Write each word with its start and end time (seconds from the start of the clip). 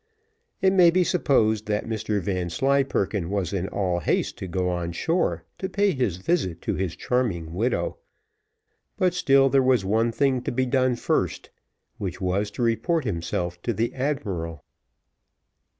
It 0.63 0.73
may 0.73 0.89
be 0.89 1.03
supposed 1.03 1.67
that 1.67 1.85
Mr 1.85 2.19
Vanslyperken 2.19 3.29
was 3.29 3.53
in 3.53 3.67
all 3.67 3.99
haste 3.99 4.35
to 4.39 4.47
go 4.47 4.67
on 4.67 4.93
shore 4.93 5.43
to 5.59 5.69
pay 5.69 5.91
his 5.91 6.17
visit 6.17 6.59
to 6.63 6.73
his 6.73 6.95
charming 6.95 7.53
widow, 7.53 7.97
but 8.97 9.13
still 9.13 9.47
there 9.47 9.61
was 9.61 9.85
one 9.85 10.11
thing 10.11 10.41
to 10.41 10.51
be 10.51 10.65
done 10.65 10.95
first, 10.95 11.51
which 11.99 12.19
was 12.19 12.49
to 12.49 12.63
report 12.63 13.03
himself 13.03 13.61
to 13.61 13.73
the 13.73 13.93
admiral. 13.93 14.63